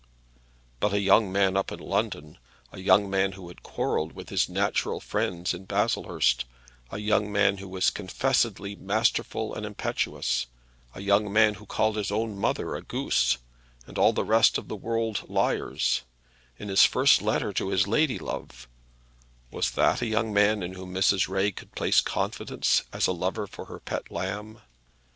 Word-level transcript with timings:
But 0.79 0.93
a 0.93 0.99
young 0.99 1.31
man 1.31 1.55
up 1.55 1.71
in 1.71 1.77
London, 1.79 2.39
a 2.71 2.79
young 2.79 3.07
man 3.07 3.33
who 3.33 3.49
had 3.49 3.61
quarrelled 3.61 4.13
with 4.13 4.29
his 4.29 4.49
natural 4.49 4.99
friends 4.99 5.53
in 5.53 5.65
Baslehurst, 5.65 6.43
a 6.89 6.97
young 6.97 7.31
man 7.31 7.57
who 7.59 7.67
was 7.67 7.91
confessedly 7.91 8.75
masterful 8.75 9.53
and 9.53 9.63
impetuous, 9.63 10.47
a 10.95 11.01
young 11.01 11.31
man 11.31 11.53
who 11.53 11.67
called 11.67 11.97
his 11.97 12.09
own 12.09 12.35
mother 12.35 12.73
a 12.73 12.81
goose, 12.81 13.37
and 13.85 13.99
all 13.99 14.11
the 14.11 14.25
rest 14.25 14.57
of 14.57 14.69
the 14.69 14.75
world 14.75 15.29
liars, 15.29 16.01
in 16.57 16.67
his 16.69 16.83
first 16.83 17.21
letter 17.21 17.53
to 17.53 17.69
his 17.69 17.85
lady 17.87 18.17
love; 18.17 18.67
was 19.51 19.69
that 19.69 20.01
a 20.01 20.07
young 20.07 20.33
man 20.33 20.63
in 20.63 20.73
whom 20.73 20.95
Mrs. 20.95 21.29
Ray 21.29 21.51
could 21.51 21.75
place 21.75 21.99
confidence 21.99 22.81
as 22.91 23.05
a 23.05 23.11
lover 23.11 23.45
for 23.45 23.65
her 23.65 23.79
pet 23.79 24.09
lamb? 24.09 24.61